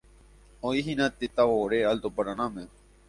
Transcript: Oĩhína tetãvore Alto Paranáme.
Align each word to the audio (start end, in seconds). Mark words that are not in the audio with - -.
Oĩhína 0.69 1.09
tetãvore 1.19 1.83
Alto 1.91 2.09
Paranáme. 2.17 2.65